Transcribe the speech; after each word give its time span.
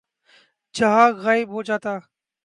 جھاگ 0.75 1.13
غائب 1.23 1.47
ہو 1.53 1.61
جاتی 1.67 1.93